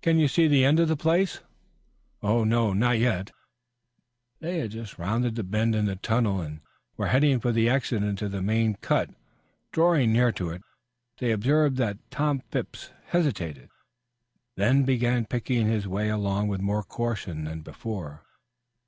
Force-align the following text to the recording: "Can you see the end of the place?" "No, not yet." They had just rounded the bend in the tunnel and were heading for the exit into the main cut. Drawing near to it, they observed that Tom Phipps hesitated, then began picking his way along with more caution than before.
"Can 0.00 0.18
you 0.18 0.26
see 0.26 0.48
the 0.48 0.64
end 0.64 0.80
of 0.80 0.88
the 0.88 0.96
place?" 0.96 1.38
"No, 2.20 2.42
not 2.72 2.98
yet." 2.98 3.30
They 4.40 4.58
had 4.58 4.72
just 4.72 4.98
rounded 4.98 5.36
the 5.36 5.44
bend 5.44 5.76
in 5.76 5.84
the 5.84 5.94
tunnel 5.94 6.40
and 6.40 6.62
were 6.96 7.06
heading 7.06 7.38
for 7.38 7.52
the 7.52 7.68
exit 7.68 8.02
into 8.02 8.28
the 8.28 8.42
main 8.42 8.74
cut. 8.74 9.10
Drawing 9.70 10.12
near 10.12 10.32
to 10.32 10.50
it, 10.50 10.62
they 11.18 11.30
observed 11.30 11.76
that 11.76 11.98
Tom 12.10 12.40
Phipps 12.50 12.90
hesitated, 13.06 13.68
then 14.56 14.82
began 14.82 15.26
picking 15.26 15.68
his 15.68 15.86
way 15.86 16.08
along 16.08 16.48
with 16.48 16.60
more 16.60 16.82
caution 16.82 17.44
than 17.44 17.60
before. 17.60 18.24